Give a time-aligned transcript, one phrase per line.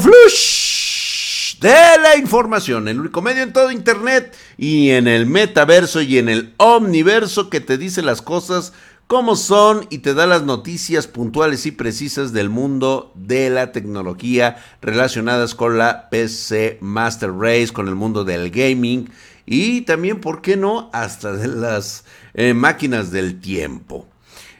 [0.00, 6.18] flush de la información, el único medio en todo Internet y en el metaverso y
[6.18, 8.72] en el omniverso que te dice las cosas
[9.06, 14.56] como son y te da las noticias puntuales y precisas del mundo de la tecnología
[14.80, 19.10] relacionadas con la PC Master Race, con el mundo del gaming
[19.46, 24.06] y también, ¿por qué no?, hasta de las eh, máquinas del tiempo.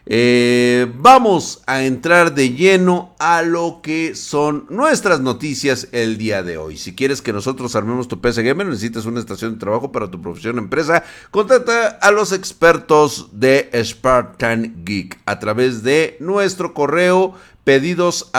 [0.06, 6.58] Eh, vamos a entrar de lleno a lo que son nuestras noticias el día de
[6.58, 6.76] hoy.
[6.76, 10.20] Si quieres que nosotros armemos tu PC Gamer, necesitas una estación de trabajo para tu
[10.20, 18.30] profesión empresa, contacta a los expertos de Spartan Geek a través de nuestro correo pedidos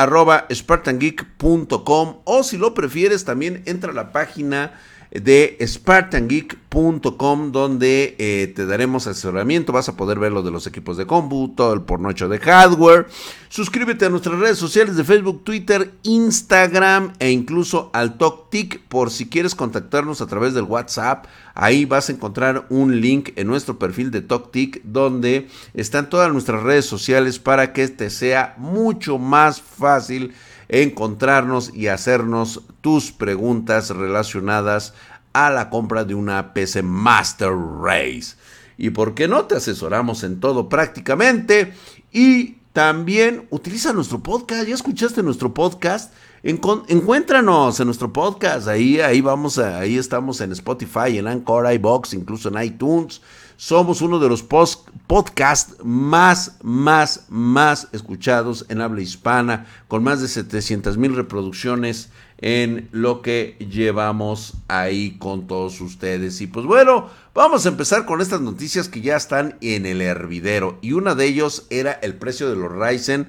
[0.53, 4.79] spartangeek.com o si lo prefieres también entra a la página
[5.21, 10.97] de spartangeek.com donde eh, te daremos asesoramiento, vas a poder ver lo de los equipos
[10.97, 13.07] de cómputo, el porno hecho de hardware.
[13.47, 19.29] Suscríbete a nuestras redes sociales de Facebook, Twitter, Instagram e incluso al TalkTic por si
[19.29, 21.25] quieres contactarnos a través del WhatsApp.
[21.53, 26.63] Ahí vas a encontrar un link en nuestro perfil de TalkTic donde están todas nuestras
[26.63, 30.33] redes sociales para que te sea mucho más fácil
[30.69, 34.93] encontrarnos y hacernos tus preguntas relacionadas
[35.33, 38.35] a la compra de una PC Master Race.
[38.77, 41.73] Y por qué no, te asesoramos en todo prácticamente.
[42.11, 44.67] Y también utiliza nuestro podcast.
[44.67, 46.13] ¿Ya escuchaste nuestro podcast?
[46.43, 48.67] encuéntranos en nuestro podcast.
[48.67, 53.21] Ahí, ahí vamos, ahí estamos en Spotify, en Anchor, iBox, incluso en iTunes.
[53.57, 60.27] Somos uno de los podcasts más, más, más escuchados en habla hispana, con más de
[60.27, 66.41] 700 mil reproducciones en lo que llevamos ahí con todos ustedes.
[66.41, 70.79] Y pues bueno, vamos a empezar con estas noticias que ya están en el hervidero.
[70.81, 73.27] Y una de ellos era el precio de los Ryzen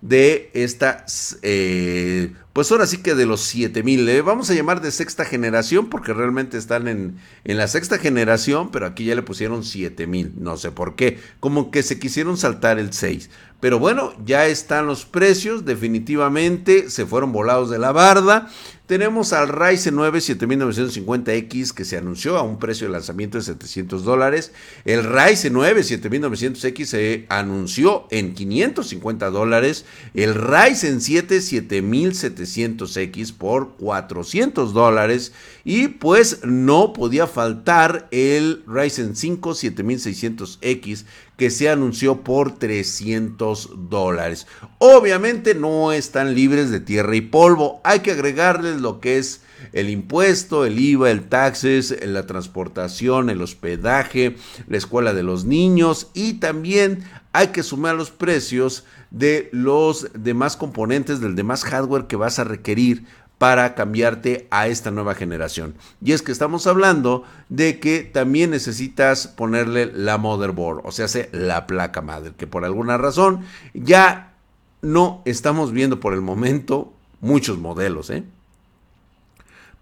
[0.00, 1.04] de esta,
[1.42, 4.22] eh, pues ahora sí que de los 7000, ¿eh?
[4.22, 8.86] vamos a llamar de sexta generación porque realmente están en, en la sexta generación, pero
[8.86, 12.92] aquí ya le pusieron 7000, no sé por qué, como que se quisieron saltar el
[12.92, 13.28] 6.
[13.58, 18.48] Pero bueno, ya están los precios, definitivamente se fueron volados de la barda.
[18.88, 24.02] Tenemos al Ryzen 9 7950X que se anunció a un precio de lanzamiento de 700
[24.02, 24.50] dólares.
[24.86, 29.84] El Ryzen 9 7900X se anunció en 550 dólares.
[30.14, 35.34] El Ryzen 7 7700X por 400 dólares.
[35.66, 41.04] Y pues no podía faltar el Ryzen 5 7600X
[41.38, 44.48] que se anunció por 300 dólares.
[44.78, 47.80] Obviamente no están libres de tierra y polvo.
[47.84, 53.42] Hay que agregarles lo que es el impuesto, el IVA, el taxes, la transportación, el
[53.42, 60.08] hospedaje, la escuela de los niños y también hay que sumar los precios de los
[60.14, 63.04] demás componentes, del demás hardware que vas a requerir
[63.38, 65.74] para cambiarte a esta nueva generación.
[66.04, 71.66] Y es que estamos hablando de que también necesitas ponerle la motherboard, o sea, la
[71.66, 73.42] placa madre, que por alguna razón
[73.74, 74.34] ya
[74.82, 78.24] no estamos viendo por el momento muchos modelos, ¿eh?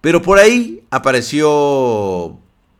[0.00, 2.38] Pero por ahí apareció,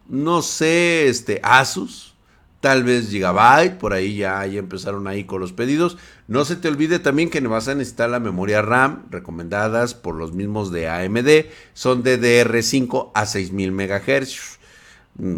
[0.09, 2.15] no sé, este Asus,
[2.61, 5.99] tal vez Gigabyte, por ahí ya, empezaron ahí con los pedidos.
[6.29, 10.33] No se te olvide también que vas a necesitar la memoria RAM recomendadas por los
[10.33, 14.59] mismos de AMD, son DDR5 a 6000 MHz,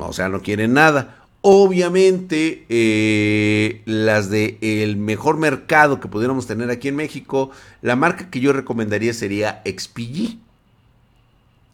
[0.01, 1.19] o sea, no quieren nada.
[1.41, 7.51] Obviamente, eh, las de el mejor mercado que pudiéramos tener aquí en México,
[7.81, 10.48] la marca que yo recomendaría sería XPG.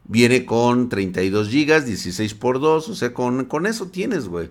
[0.06, 4.50] Viene con 32 GB, 16 x 2, o sea, con, con eso tienes, güey.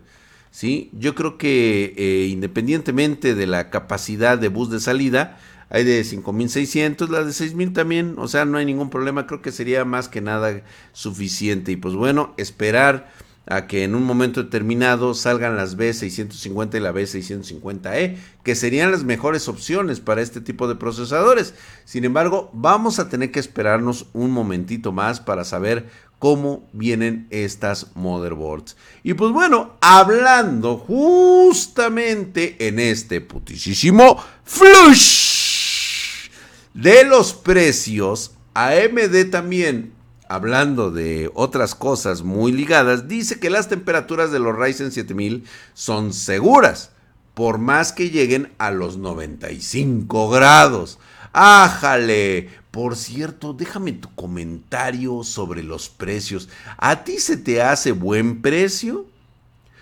[0.54, 0.92] ¿sí?
[0.94, 7.10] Yo creo que eh, independientemente de la capacidad de bus de salida, hay de 5600,
[7.10, 10.22] la de 6000 también, o sea, no hay ningún problema, creo que sería más que
[10.22, 11.72] nada suficiente.
[11.72, 13.12] Y pues bueno, esperar
[13.46, 19.04] a que en un momento determinado salgan las B650 y la B650E, que serían las
[19.04, 21.54] mejores opciones para este tipo de procesadores.
[21.86, 25.90] Sin embargo, vamos a tener que esperarnos un momentito más para saber
[26.20, 28.78] cómo vienen estas motherboards.
[29.04, 36.30] Y pues bueno, hablando justamente en este putisísimo flush
[36.74, 39.92] de los precios, AMD también,
[40.34, 45.44] hablando de otras cosas muy ligadas, dice que las temperaturas de los Ryzen 7000
[45.76, 46.90] son seguras,
[47.36, 50.98] por más que lleguen a los 95 grados.
[51.34, 52.50] ¡Ájale!
[52.72, 56.50] Por cierto, déjame tu comentario sobre los precios.
[56.78, 59.06] ¿A ti se te hace buen precio?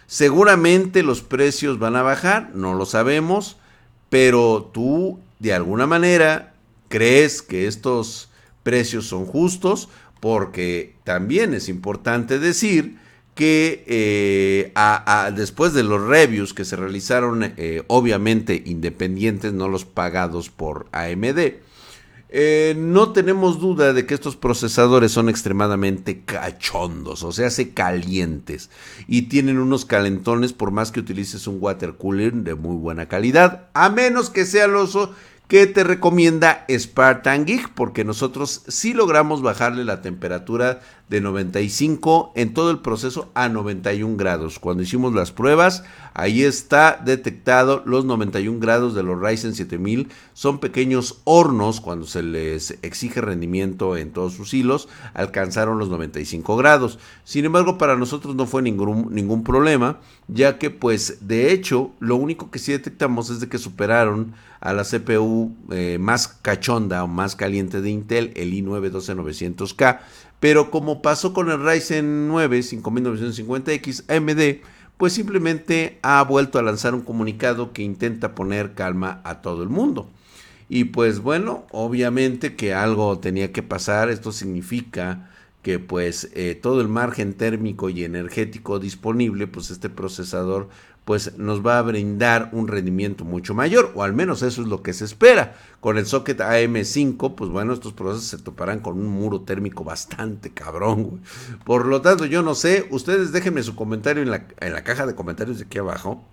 [0.05, 3.55] Seguramente los precios van a bajar, no lo sabemos,
[4.09, 6.53] pero tú de alguna manera
[6.89, 8.27] crees que estos
[8.63, 9.87] precios son justos,
[10.21, 12.97] porque también es importante decir
[13.35, 14.73] que eh,
[15.35, 21.55] después de los reviews que se realizaron, eh, obviamente independientes, no los pagados por AMD,
[22.33, 28.69] eh, no tenemos duda de que estos procesadores son extremadamente cachondos, o sea, se calientes
[29.05, 33.67] y tienen unos calentones por más que utilices un water cooler de muy buena calidad,
[33.73, 35.13] a menos que sea el oso
[35.51, 40.79] que te recomienda Spartan Geek, porque nosotros sí logramos bajarle la temperatura
[41.11, 44.59] de 95 en todo el proceso a 91 grados.
[44.59, 50.07] Cuando hicimos las pruebas, ahí está detectado los 91 grados de los Ryzen 7000.
[50.33, 56.55] Son pequeños hornos cuando se les exige rendimiento en todos sus hilos, alcanzaron los 95
[56.55, 56.97] grados.
[57.25, 59.99] Sin embargo, para nosotros no fue ningún, ningún problema,
[60.29, 64.73] ya que pues de hecho lo único que sí detectamos es de que superaron a
[64.73, 69.99] la CPU eh, más cachonda o más caliente de Intel, el i9 12900K,
[70.41, 74.65] pero como pasó con el Ryzen 9 5950X AMD,
[74.97, 79.69] pues simplemente ha vuelto a lanzar un comunicado que intenta poner calma a todo el
[79.69, 80.09] mundo.
[80.67, 85.29] Y pues bueno, obviamente que algo tenía que pasar, esto significa
[85.61, 90.69] que pues eh, todo el margen térmico y energético disponible, pues este procesador
[91.05, 94.83] pues nos va a brindar un rendimiento mucho mayor, o al menos eso es lo
[94.83, 95.57] que se espera.
[95.79, 100.51] Con el socket AM5, pues bueno, estos procesos se toparán con un muro térmico bastante
[100.51, 101.21] cabrón,
[101.65, 105.05] Por lo tanto, yo no sé, ustedes déjenme su comentario en la, en la caja
[105.05, 106.23] de comentarios de aquí abajo.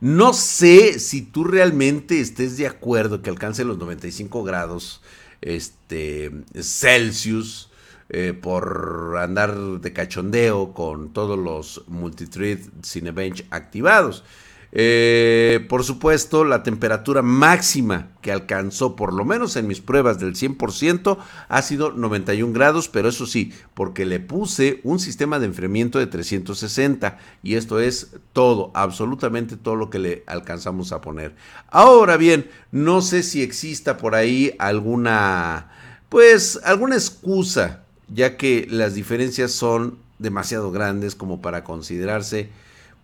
[0.00, 5.02] No sé si tú realmente estés de acuerdo que alcance los 95 grados
[5.42, 7.69] este, Celsius
[8.10, 14.24] eh, por andar de cachondeo con todos los multithread Cinebench activados.
[14.72, 20.34] Eh, por supuesto, la temperatura máxima que alcanzó, por lo menos en mis pruebas del
[20.34, 21.18] 100%,
[21.48, 26.06] ha sido 91 grados, pero eso sí, porque le puse un sistema de enfriamiento de
[26.06, 31.34] 360 y esto es todo, absolutamente todo lo que le alcanzamos a poner.
[31.68, 35.70] Ahora bien, no sé si exista por ahí alguna,
[36.08, 42.50] pues, alguna excusa ya que las diferencias son demasiado grandes como para considerarse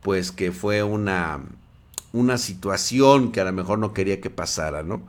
[0.02, 1.40] pues que fue una,
[2.12, 5.02] una situación que a lo mejor no quería que pasara, ¿no?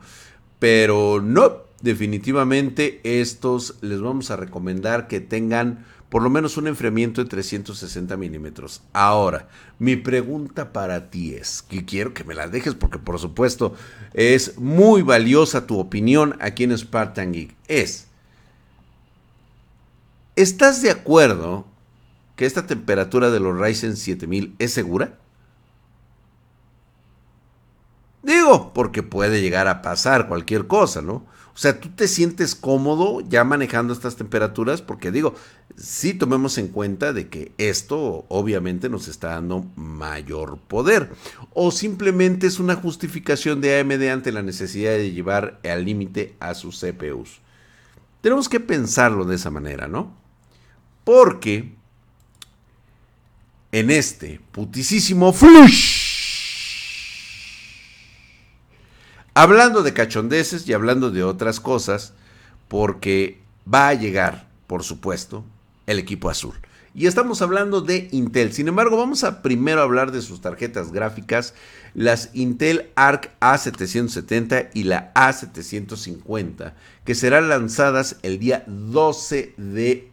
[0.58, 7.22] Pero no, definitivamente estos les vamos a recomendar que tengan por lo menos un enfriamiento
[7.22, 8.82] de 360 milímetros.
[8.92, 9.48] Ahora,
[9.78, 13.74] mi pregunta para ti es, que quiero que me la dejes porque por supuesto
[14.14, 18.07] es muy valiosa tu opinión aquí en Spartan Geek, es,
[20.38, 21.66] ¿Estás de acuerdo
[22.36, 25.18] que esta temperatura de los Ryzen 7000 es segura?
[28.22, 31.14] Digo, porque puede llegar a pasar cualquier cosa, ¿no?
[31.14, 35.34] O sea, tú te sientes cómodo ya manejando estas temperaturas, porque digo,
[35.76, 41.10] sí tomemos en cuenta de que esto obviamente nos está dando mayor poder,
[41.52, 46.54] o simplemente es una justificación de AMD ante la necesidad de llevar al límite a
[46.54, 47.40] sus CPUs.
[48.20, 50.27] Tenemos que pensarlo de esa manera, ¿no?
[51.08, 51.72] Porque
[53.72, 56.02] en este putisísimo flush,
[59.32, 62.12] hablando de cachondeces y hablando de otras cosas,
[62.68, 65.46] porque va a llegar, por supuesto,
[65.86, 66.56] el equipo azul.
[66.94, 68.52] Y estamos hablando de Intel.
[68.52, 71.54] Sin embargo, vamos a primero hablar de sus tarjetas gráficas,
[71.94, 76.74] las Intel Arc A770 y la A750,
[77.06, 80.10] que serán lanzadas el día 12 de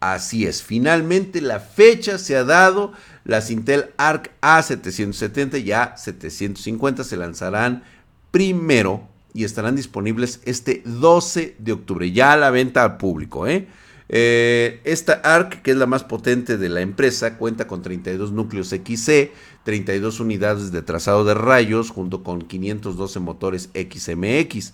[0.00, 2.92] Así es, finalmente la fecha se ha dado.
[3.24, 7.84] Las Intel Arc A770 y A750 se lanzarán
[8.30, 13.46] primero y estarán disponibles este 12 de octubre, ya a la venta al público.
[13.46, 13.68] ¿eh?
[14.08, 18.70] Eh, esta ARC, que es la más potente de la empresa, cuenta con 32 núcleos
[18.70, 19.30] XC,
[19.62, 24.72] 32 unidades de trazado de rayos, junto con 512 motores XMX.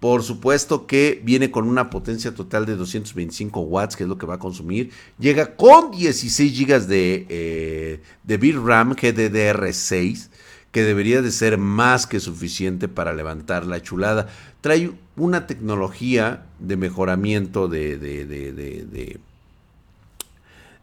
[0.00, 4.26] Por supuesto que viene con una potencia total de 225 watts, que es lo que
[4.26, 4.90] va a consumir.
[5.18, 10.28] Llega con 16 GB de, eh, de VRAM GDDR6,
[10.70, 14.28] que debería de ser más que suficiente para levantar la chulada.
[14.60, 19.18] Trae una tecnología de mejoramiento de, de, de,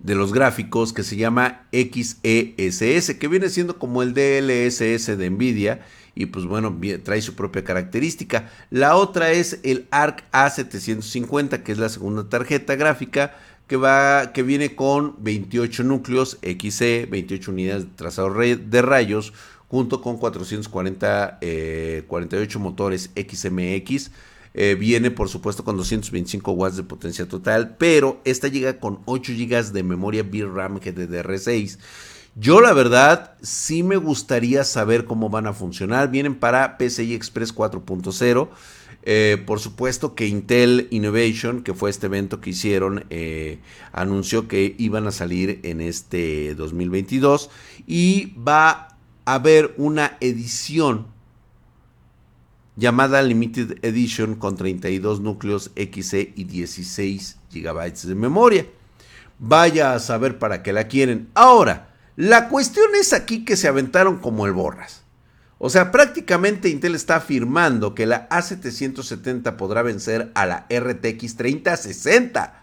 [0.03, 5.85] de los gráficos que se llama XESS, que viene siendo como el DLSS de Nvidia
[6.15, 8.51] y pues bueno, trae su propia característica.
[8.69, 13.35] La otra es el ARC A750, que es la segunda tarjeta gráfica
[13.67, 19.33] que va que viene con 28 núcleos XC, 28 unidades de trazado de rayos
[19.67, 21.39] junto con 440
[22.07, 24.11] 48 eh, motores XMX.
[24.55, 29.33] Eh, viene por supuesto con 225 watts de potencia total, pero esta llega con 8
[29.35, 31.79] GB de memoria VRAM GDDR6.
[32.35, 36.09] Yo la verdad sí me gustaría saber cómo van a funcionar.
[36.09, 38.49] Vienen para PCI Express 4.0.
[39.05, 43.59] Eh, por supuesto que Intel Innovation, que fue este evento que hicieron, eh,
[43.91, 47.49] anunció que iban a salir en este 2022
[47.85, 51.07] y va a haber una edición
[52.77, 58.65] llamada Limited Edition con 32 núcleos XE y 16 GB de memoria.
[59.37, 61.27] Vaya a saber para qué la quieren.
[61.33, 65.03] Ahora, la cuestión es aquí que se aventaron como el borras.
[65.57, 72.62] O sea, prácticamente Intel está afirmando que la A770 podrá vencer a la RTX 3060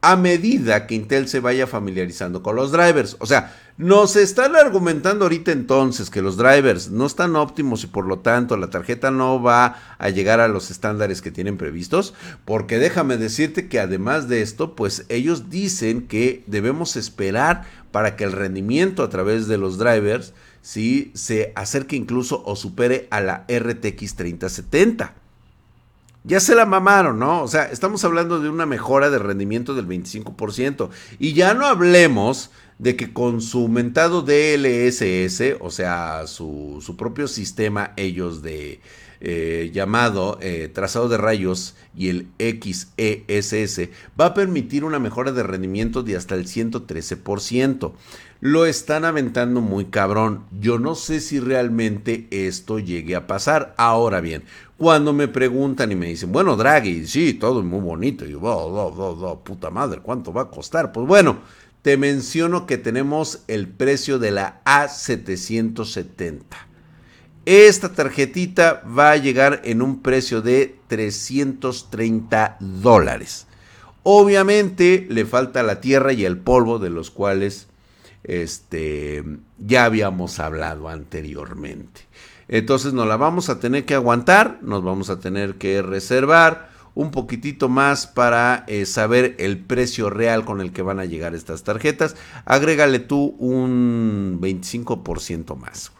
[0.00, 3.16] a medida que Intel se vaya familiarizando con los drivers.
[3.18, 8.06] O sea, nos están argumentando ahorita entonces que los drivers no están óptimos y por
[8.06, 12.14] lo tanto la tarjeta no va a llegar a los estándares que tienen previstos.
[12.44, 18.24] Porque déjame decirte que además de esto, pues ellos dicen que debemos esperar para que
[18.24, 21.10] el rendimiento a través de los drivers ¿sí?
[21.14, 25.14] se acerque incluso o supere a la RTX 3070.
[26.28, 27.42] Ya se la mamaron, ¿no?
[27.42, 30.90] O sea, estamos hablando de una mejora de rendimiento del 25%.
[31.18, 37.28] Y ya no hablemos de que con su mentado DLSS, o sea, su, su propio
[37.28, 38.82] sistema, ellos de
[39.22, 43.88] eh, llamado eh, trazado de rayos y el XESS,
[44.20, 47.94] va a permitir una mejora de rendimiento de hasta el 113%
[48.40, 50.44] lo están aventando muy cabrón.
[50.60, 53.74] Yo no sé si realmente esto llegue a pasar.
[53.76, 54.44] Ahora bien,
[54.78, 58.24] cuando me preguntan y me dicen, bueno, Draghi, sí, todo es muy bonito.
[58.24, 60.92] Y yo, oh, puta madre, ¿cuánto va a costar?
[60.92, 61.40] Pues bueno,
[61.82, 66.42] te menciono que tenemos el precio de la A770.
[67.44, 73.48] Esta tarjetita va a llegar en un precio de 330 dólares.
[74.04, 77.66] Obviamente le falta la tierra y el polvo de los cuales
[78.22, 79.24] este,
[79.58, 82.07] ya habíamos hablado anteriormente.
[82.48, 87.12] Entonces nos la vamos a tener que aguantar, nos vamos a tener que reservar un
[87.12, 91.62] poquitito más para eh, saber el precio real con el que van a llegar estas
[91.62, 92.16] tarjetas.
[92.44, 95.92] Agrégale tú un 25% más.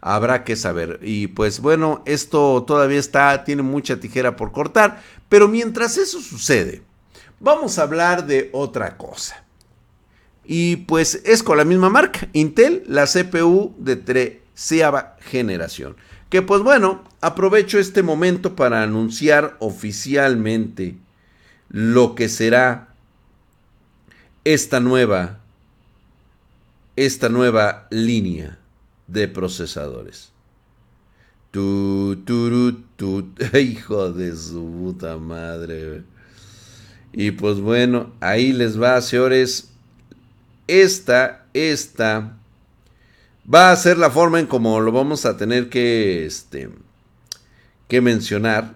[0.00, 1.00] Habrá que saber.
[1.02, 5.02] Y pues bueno, esto todavía está, tiene mucha tijera por cortar.
[5.28, 6.82] Pero mientras eso sucede,
[7.40, 9.44] vamos a hablar de otra cosa.
[10.44, 13.96] Y pues es con la misma marca, Intel, la CPU de
[14.54, 15.96] treceava generación.
[16.30, 20.96] Que pues bueno, aprovecho este momento para anunciar oficialmente
[21.68, 22.94] lo que será
[24.44, 25.40] esta nueva,
[26.96, 28.58] esta nueva línea
[29.06, 30.32] de procesadores.
[31.50, 36.02] Tu, tu, tu, hijo de su puta madre.
[37.12, 39.70] Y pues bueno, ahí les va, señores
[40.66, 42.36] esta, esta
[43.52, 46.70] va a ser la forma en como lo vamos a tener que, este,
[47.88, 48.74] que mencionar.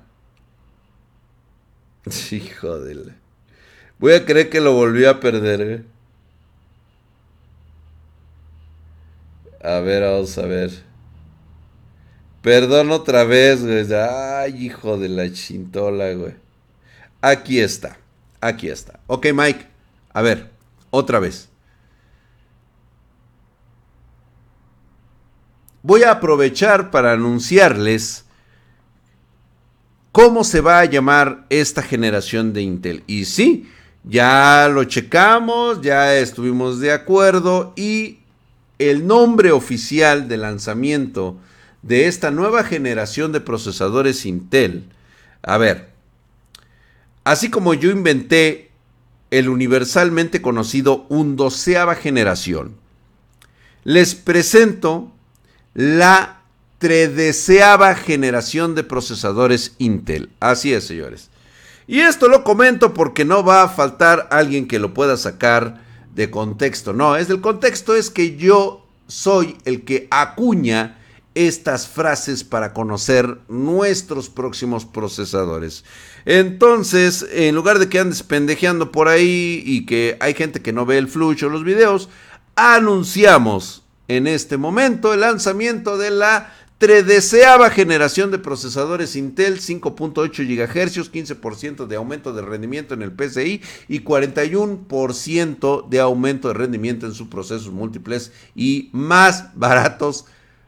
[2.31, 3.13] Hijo de
[3.99, 5.61] Voy a creer que lo volvió a perder.
[5.61, 5.85] ¿eh?
[9.63, 10.71] A ver, vamos a ver.
[12.43, 13.87] Perdón otra vez, güey.
[13.93, 16.35] Ay, hijo de la chintola, güey.
[17.21, 17.99] Aquí está.
[18.41, 19.01] Aquí está.
[19.09, 19.67] Ok, Mike.
[20.13, 20.49] A ver,
[20.91, 21.49] otra vez.
[25.89, 28.27] Voy a aprovechar para anunciarles
[30.13, 33.05] cómo se va a llamar esta generación de Intel.
[33.07, 33.71] Y sí,
[34.05, 38.19] ya lo checamos, ya estuvimos de acuerdo y
[38.79, 41.39] el nombre oficial de lanzamiento
[41.81, 44.91] de esta nueva generación de procesadores Intel.
[45.41, 45.89] A ver,
[47.25, 48.73] así como yo inventé
[49.31, 52.77] el universalmente conocido un doceava generación,
[53.85, 55.15] les presento
[55.75, 56.43] la
[56.79, 60.31] treceava generación de procesadores Intel.
[60.41, 61.31] Así es, señores.
[61.87, 65.83] Y esto lo comento porque no va a faltar alguien que lo pueda sacar
[66.15, 66.93] de contexto.
[66.93, 70.99] No, es del contexto es que yo soy el que acuña
[71.35, 75.85] estas frases para conocer nuestros próximos procesadores.
[76.25, 80.85] Entonces, en lugar de que andes pendejeando por ahí y que hay gente que no
[80.85, 82.09] ve el flujo o los videos,
[82.57, 90.15] anunciamos en este momento el lanzamiento de la treceava generación de procesadores Intel 5.8
[90.47, 97.07] GHz, 15% de aumento de rendimiento en el PCI y 41% de aumento de rendimiento
[97.07, 100.27] en sus procesos múltiples y más baratos.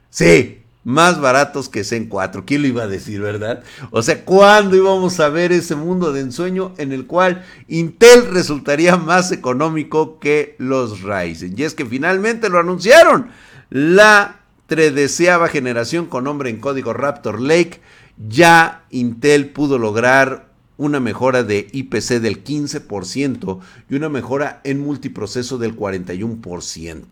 [0.09, 2.45] Sí, más baratos que Zen 4.
[2.45, 3.63] ¿Quién lo iba a decir, verdad?
[3.91, 8.97] O sea, ¿cuándo íbamos a ver ese mundo de ensueño en el cual Intel resultaría
[8.97, 11.53] más económico que los Ryzen?
[11.57, 13.29] Y es que finalmente lo anunciaron.
[13.69, 17.81] La treceava generación con nombre en código Raptor Lake,
[18.27, 20.50] ya Intel pudo lograr
[20.81, 27.05] una mejora de IPC del 15% y una mejora en multiproceso del 41%.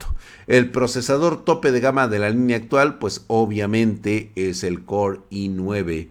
[0.47, 6.07] El procesador tope de gama de la línea actual, pues obviamente es el Core i9.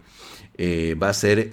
[0.57, 1.51] Eh, va a ser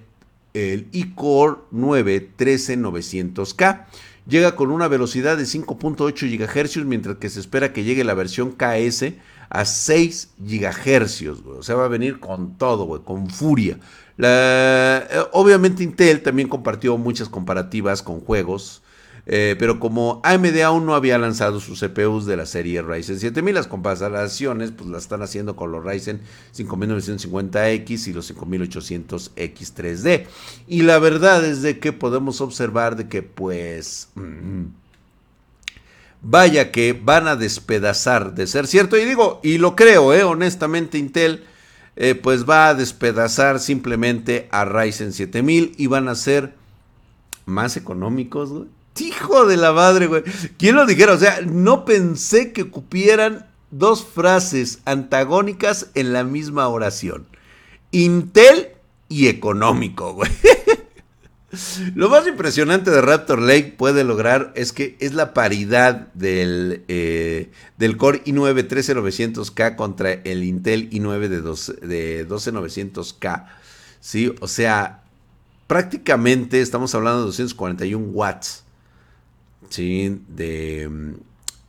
[0.54, 3.86] el iCore 9 13900K.
[4.28, 8.52] Llega con una velocidad de 5.8 GHz, mientras que se espera que llegue la versión
[8.52, 9.06] KS
[9.48, 11.22] a 6 GHz.
[11.58, 13.78] O sea, va a venir con todo, con furia.
[14.18, 18.82] Eh, obviamente Intel también compartió muchas comparativas con juegos,
[19.26, 23.54] eh, pero como AMD aún no había lanzado sus CPUs de la serie Ryzen 7000,
[23.54, 26.20] las comparaciones pues las están haciendo con los Ryzen
[26.56, 30.26] 5950X y los 5800X 3D.
[30.68, 34.08] Y la verdad es de que podemos observar de que pues...
[34.14, 34.66] Mm,
[36.28, 38.96] vaya que van a despedazar de ser cierto.
[38.96, 41.44] Y digo, y lo creo, eh, honestamente Intel
[41.94, 46.54] eh, pues va a despedazar simplemente a Ryzen 7000 y van a ser
[47.46, 48.66] más económicos, güey.
[48.98, 50.22] Hijo de la madre, güey.
[50.58, 51.12] ¿Quién lo dijera?
[51.12, 57.26] O sea, no pensé que cupieran dos frases antagónicas en la misma oración.
[57.90, 58.68] Intel
[59.08, 60.30] y económico, güey.
[61.94, 67.50] Lo más impresionante de Raptor Lake puede lograr es que es la paridad del, eh,
[67.78, 73.46] del Core i9 13900K contra el Intel i9 de, de 12900K.
[74.00, 74.34] ¿sí?
[74.40, 75.02] O sea,
[75.66, 78.64] prácticamente estamos hablando de 241 watts
[79.68, 80.20] ¿sí?
[80.28, 81.14] de,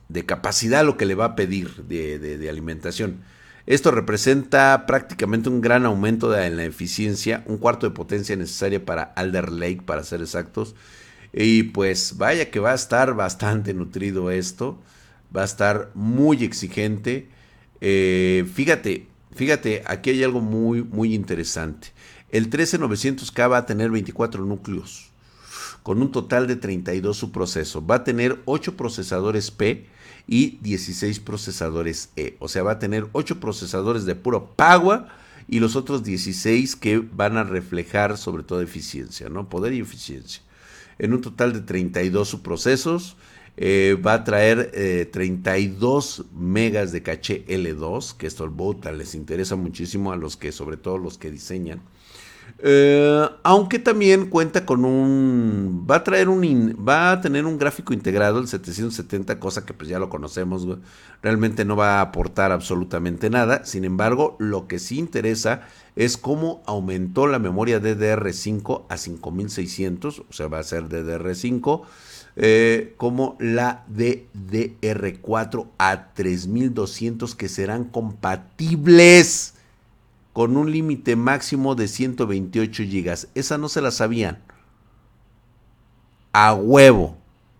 [0.08, 3.22] de capacidad lo que le va a pedir de alimentación.
[3.68, 9.02] Esto representa prácticamente un gran aumento de la eficiencia, un cuarto de potencia necesaria para
[9.02, 10.74] Alder Lake, para ser exactos.
[11.34, 14.78] Y pues vaya que va a estar bastante nutrido esto,
[15.36, 17.28] va a estar muy exigente.
[17.82, 21.88] Eh, fíjate, fíjate, aquí hay algo muy, muy interesante.
[22.30, 25.10] El 13900K va a tener 24 núcleos,
[25.82, 27.82] con un total de 32 subprocesos.
[27.82, 29.88] Va a tener 8 procesadores P
[30.28, 32.36] y 16 procesadores E.
[32.38, 35.06] O sea, va a tener 8 procesadores de puro power
[35.48, 39.48] y los otros 16 que van a reflejar sobre todo eficiencia, ¿no?
[39.48, 40.42] Poder y eficiencia.
[40.98, 43.16] En un total de 32 subprocesos.
[43.60, 49.56] Eh, va a traer 32 eh, megas de caché L2, que esto al les interesa
[49.56, 51.82] muchísimo a los que, sobre todo los que diseñan.
[52.60, 55.86] Eh, aunque también cuenta con un.
[55.88, 56.76] Va a traer un.
[56.86, 60.66] va a tener un gráfico integrado, el 770, cosa que pues ya lo conocemos,
[61.22, 63.64] Realmente no va a aportar absolutamente nada.
[63.64, 65.62] Sin embargo, lo que sí interesa
[65.96, 71.82] es cómo aumentó la memoria DDR5 a 5600, o sea, va a ser DDR5.
[72.40, 79.54] Eh, como la DDR4 a 3200 que serán compatibles
[80.38, 83.28] con un límite máximo de 128 GB.
[83.34, 84.40] Esa no se la sabían.
[86.32, 87.18] A huevo.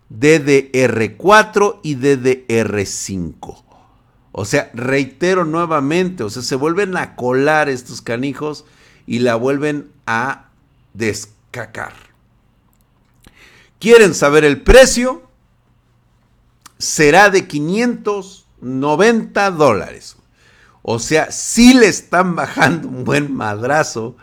[0.09, 3.63] DDR4 y DDR5.
[4.31, 8.63] O sea, reitero nuevamente, o sea, se vuelven a colar estos canijos
[9.05, 10.45] y la vuelven a
[10.93, 11.91] descacar.
[13.77, 15.23] ¿Quieren saber el precio?
[16.77, 20.15] Será de 590 dólares.
[20.81, 24.15] O sea, sí le están bajando un buen madrazo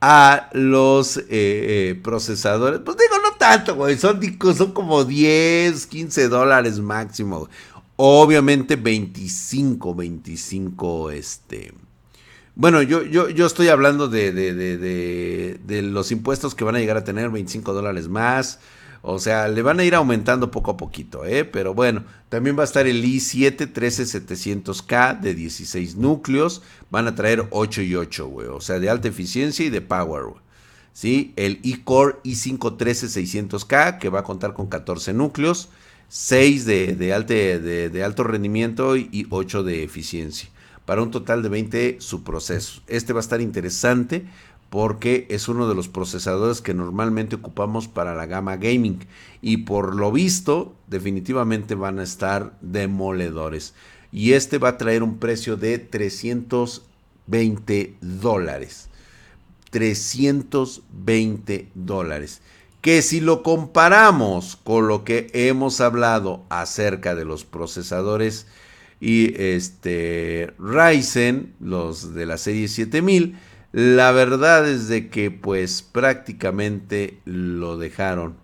[0.00, 2.80] a los eh, eh, procesadores.
[2.84, 3.98] Pues digo, no tanto, güey.
[3.98, 4.20] Son,
[4.56, 7.48] son como 10, 15 dólares máximo.
[7.96, 11.74] Obviamente 25, 25, este...
[12.56, 16.78] Bueno, yo, yo, yo estoy hablando de, de, de, de, los impuestos que van a
[16.78, 18.58] llegar a tener 25 dólares más.
[19.02, 21.44] O sea, le van a ir aumentando poco a poquito, ¿eh?
[21.44, 26.62] Pero bueno, también va a estar el i7 13700K de 16 núcleos.
[26.90, 28.48] Van a traer 8 y 8, güey.
[28.48, 30.34] O sea, de alta eficiencia y de power.
[30.92, 31.32] ¿Sí?
[31.36, 35.70] El i-Core i5 13600K que va a contar con 14 núcleos.
[36.08, 40.50] 6 de, de, de, alto rendimiento y 8 de eficiencia.
[40.84, 42.82] Para un total de 20 subprocesos.
[42.88, 44.26] Este va a estar interesante
[44.70, 49.00] porque es uno de los procesadores que normalmente ocupamos para la gama gaming.
[49.42, 53.74] Y por lo visto definitivamente van a estar demoledores.
[54.12, 58.88] Y este va a traer un precio de 320 dólares.
[59.70, 62.40] 320 dólares.
[62.80, 68.46] Que si lo comparamos con lo que hemos hablado acerca de los procesadores
[69.00, 73.36] y este Ryzen, los de la serie 7000,
[73.72, 78.36] la verdad es de que pues prácticamente lo dejaron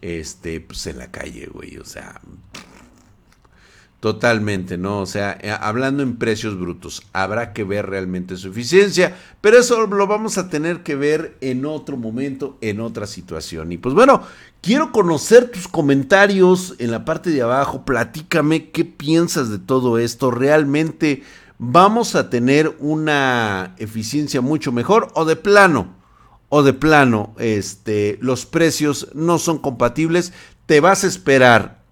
[0.00, 2.20] este pues en la calle, güey, o sea,
[4.02, 4.98] Totalmente, ¿no?
[4.98, 9.86] O sea, eh, hablando en precios brutos, habrá que ver realmente su eficiencia, pero eso
[9.86, 13.70] lo vamos a tener que ver en otro momento, en otra situación.
[13.70, 14.24] Y pues bueno,
[14.60, 20.32] quiero conocer tus comentarios en la parte de abajo, platícame qué piensas de todo esto,
[20.32, 21.22] realmente
[21.64, 25.94] vamos a tener una eficiencia mucho mejor o de plano,
[26.48, 30.32] o de plano, este, los precios no son compatibles,
[30.66, 31.82] te vas a esperar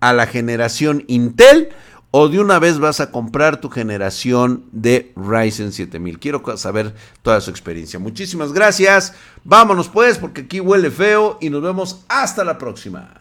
[0.00, 1.68] a la generación Intel
[2.10, 6.18] o de una vez vas a comprar tu generación de Ryzen 7000.
[6.18, 8.00] Quiero saber toda su experiencia.
[8.00, 9.14] Muchísimas gracias.
[9.44, 13.19] Vámonos pues porque aquí huele feo y nos vemos hasta la próxima.